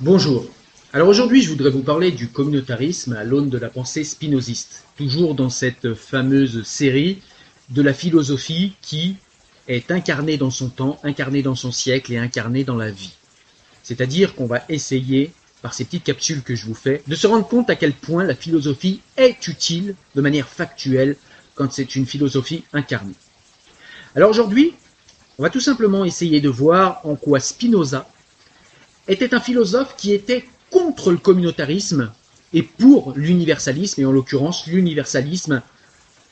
[0.00, 0.46] Bonjour.
[0.92, 5.34] Alors aujourd'hui, je voudrais vous parler du communautarisme à l'aune de la pensée spinoziste, toujours
[5.34, 7.20] dans cette fameuse série
[7.70, 9.16] de la philosophie qui
[9.66, 13.16] est incarnée dans son temps, incarnée dans son siècle et incarnée dans la vie.
[13.82, 15.32] C'est-à-dire qu'on va essayer,
[15.62, 18.22] par ces petites capsules que je vous fais, de se rendre compte à quel point
[18.22, 21.16] la philosophie est utile de manière factuelle
[21.56, 23.16] quand c'est une philosophie incarnée.
[24.14, 24.74] Alors aujourd'hui,
[25.38, 28.08] on va tout simplement essayer de voir en quoi Spinoza
[29.08, 32.12] était un philosophe qui était contre le communautarisme
[32.52, 35.62] et pour l'universalisme, et en l'occurrence l'universalisme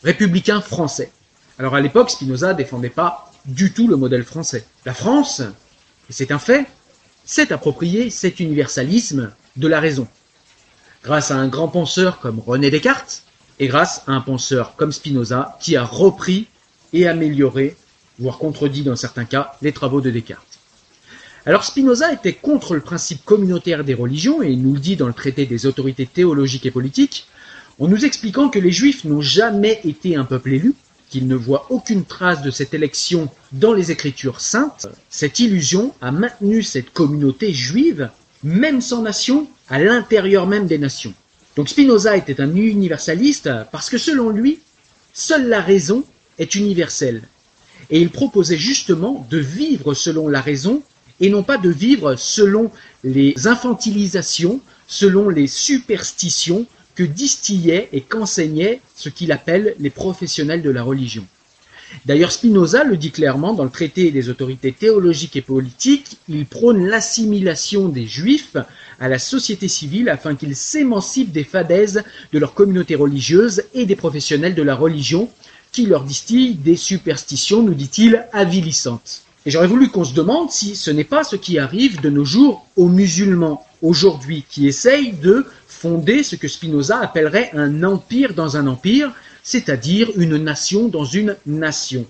[0.03, 1.10] républicain français.
[1.59, 4.64] Alors à l'époque, Spinoza défendait pas du tout le modèle français.
[4.84, 6.66] La France, et c'est un fait,
[7.25, 10.06] s'est approprié cet universalisme de la raison.
[11.03, 13.22] Grâce à un grand penseur comme René Descartes,
[13.58, 16.47] et grâce à un penseur comme Spinoza qui a repris
[16.93, 17.76] et amélioré,
[18.19, 20.56] voire contredit dans certains cas, les travaux de Descartes.
[21.48, 25.06] Alors Spinoza était contre le principe communautaire des religions, et il nous le dit dans
[25.06, 27.28] le traité des autorités théologiques et politiques,
[27.78, 30.74] en nous expliquant que les juifs n'ont jamais été un peuple élu,
[31.08, 34.88] qu'il ne voit aucune trace de cette élection dans les écritures saintes.
[35.08, 38.10] Cette illusion a maintenu cette communauté juive,
[38.42, 41.14] même sans nation, à l'intérieur même des nations.
[41.54, 44.58] Donc Spinoza était un universaliste parce que selon lui,
[45.12, 46.02] seule la raison
[46.40, 47.22] est universelle.
[47.88, 50.82] Et il proposait justement de vivre selon la raison
[51.21, 52.71] et non pas de vivre selon
[53.04, 60.71] les infantilisations, selon les superstitions que distillaient et qu'enseignaient ce qu'il appelle les professionnels de
[60.71, 61.26] la religion.
[62.05, 66.87] D'ailleurs, Spinoza le dit clairement dans le traité des autorités théologiques et politiques, il prône
[66.87, 68.56] l'assimilation des juifs
[68.99, 72.02] à la société civile afin qu'ils s'émancipent des fadaises
[72.32, 75.31] de leur communauté religieuse et des professionnels de la religion
[75.70, 79.25] qui leur distillent des superstitions, nous dit-il, avilissantes.
[79.46, 82.25] Et j'aurais voulu qu'on se demande si ce n'est pas ce qui arrive de nos
[82.25, 88.56] jours aux musulmans aujourd'hui qui essayent de fonder ce que Spinoza appellerait un empire dans
[88.56, 89.12] un empire,
[89.44, 92.06] c'est-à-dire une nation dans une nation.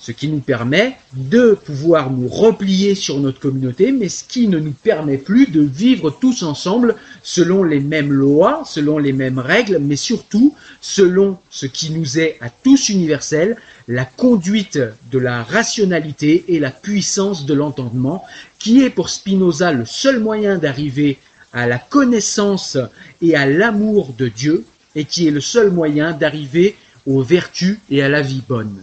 [0.00, 4.58] Ce qui nous permet de pouvoir nous replier sur notre communauté, mais ce qui ne
[4.58, 9.78] nous permet plus de vivre tous ensemble selon les mêmes lois, selon les mêmes règles,
[9.78, 13.56] mais surtout selon ce qui nous est à tous universel,
[13.88, 14.78] la conduite
[15.10, 18.24] de la rationalité et la puissance de l'entendement,
[18.58, 21.18] qui est pour Spinoza le seul moyen d'arriver
[21.52, 22.78] à la connaissance
[23.20, 24.64] et à l'amour de Dieu,
[24.94, 28.82] et qui est le seul moyen d'arriver aux vertus et à la vie bonne.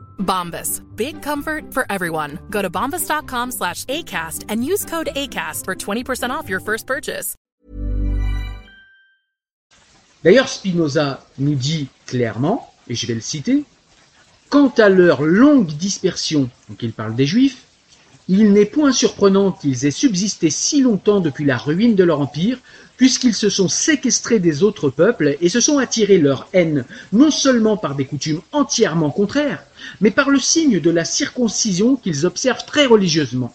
[0.25, 0.81] Bombas.
[0.95, 2.39] Big comfort for everyone.
[2.49, 7.35] Go to bombas.com slash ACAST and use code ACAST for 20% off your first purchase.
[10.23, 13.65] D'ailleurs, Spinoza nous dit clairement, et je vais le citer,
[14.51, 17.59] Quant à leur longue dispersion, donc il parle des Juifs,
[18.27, 22.59] il n'est point surprenant qu'ils aient subsisté si longtemps depuis la ruine de leur empire,
[23.01, 27.75] puisqu'ils se sont séquestrés des autres peuples et se sont attirés leur haine, non seulement
[27.75, 29.63] par des coutumes entièrement contraires,
[30.01, 33.51] mais par le signe de la circoncision qu'ils observent très religieusement.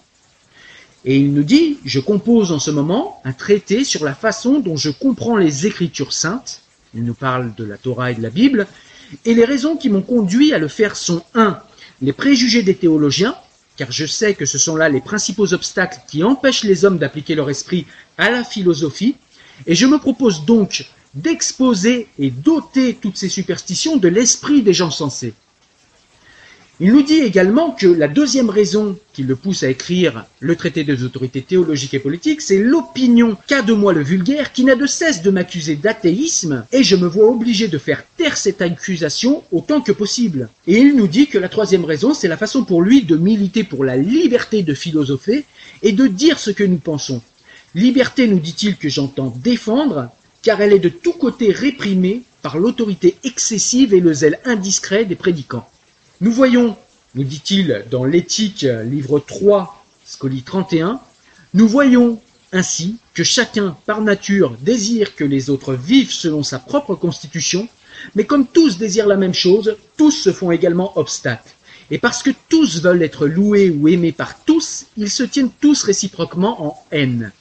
[1.05, 4.77] Et il nous dit, je compose en ce moment un traité sur la façon dont
[4.77, 6.63] je comprends les Écritures saintes,
[6.93, 8.67] il nous parle de la Torah et de la Bible,
[9.25, 11.61] et les raisons qui m'ont conduit à le faire sont 1.
[12.03, 13.37] Les préjugés des théologiens,
[13.77, 17.37] car je sais que ce sont là les principaux obstacles qui empêchent les hommes d'appliquer
[17.37, 17.87] leur esprit
[18.19, 19.15] à la philosophie,
[19.67, 24.91] et je me propose donc d'exposer et d'ôter toutes ces superstitions de l'esprit des gens
[24.91, 25.35] sensés.
[26.79, 30.85] Il nous dit également que la deuxième raison qui le pousse à écrire le traité
[30.85, 34.87] des autorités théologiques et politiques, c'est l'opinion qu'a de moi le vulgaire qui n'a de
[34.87, 39.81] cesse de m'accuser d'athéisme et je me vois obligé de faire taire cette accusation autant
[39.81, 40.51] que possible.
[40.67, 43.65] Et il nous dit que la troisième raison, c'est la façon pour lui de militer
[43.65, 45.47] pour la liberté de philosopher
[45.83, 47.23] et de dire ce que nous pensons.
[47.77, 50.09] Liberté, nous dit-il, que j'entends défendre,
[50.41, 55.15] car elle est de tous côtés réprimée par l'autorité excessive et le zèle indiscret des
[55.15, 55.69] prédicants.
[56.23, 56.75] Nous voyons,
[57.15, 61.01] nous dit-il dans l'éthique, livre 3, Scoli 31,
[61.53, 62.19] nous voyons
[62.51, 67.69] ainsi que chacun, par nature, désire que les autres vivent selon sa propre constitution,
[68.15, 71.53] mais comme tous désirent la même chose, tous se font également obstacle.
[71.91, 75.83] Et parce que tous veulent être loués ou aimés par tous, ils se tiennent tous
[75.83, 77.33] réciproquement en haine.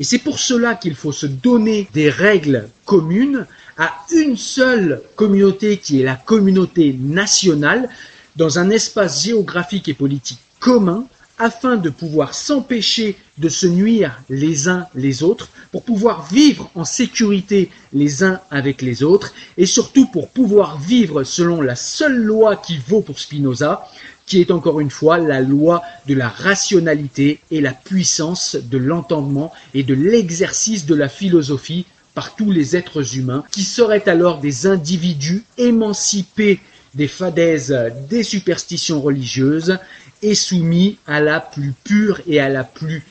[0.00, 3.46] Et c'est pour cela qu'il faut se donner des règles communes
[3.76, 7.88] à une seule communauté qui est la communauté nationale
[8.36, 11.06] dans un espace géographique et politique commun
[11.38, 16.84] afin de pouvoir s'empêcher de se nuire les uns les autres, pour pouvoir vivre en
[16.84, 22.56] sécurité les uns avec les autres, et surtout pour pouvoir vivre selon la seule loi
[22.56, 23.86] qui vaut pour Spinoza,
[24.28, 29.52] qui est encore une fois la loi de la rationalité et la puissance de l'entendement
[29.74, 34.66] et de l'exercice de la philosophie par tous les êtres humains, qui seraient alors des
[34.66, 36.60] individus émancipés
[36.94, 37.76] des fadaises
[38.08, 39.78] des superstitions religieuses
[40.22, 43.04] et soumis à la plus pure et à la plus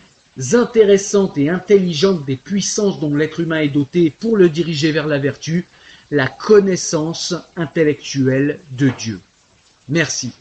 [0.53, 5.17] intéressante et intelligente des puissances dont l'être humain est doté pour le diriger vers la
[5.17, 5.65] vertu,
[6.12, 9.19] la connaissance intellectuelle de Dieu.
[9.89, 10.31] Merci.